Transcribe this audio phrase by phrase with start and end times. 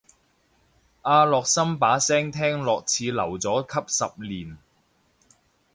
[1.03, 4.57] 阿樂琛把聲聽落似留咗級十年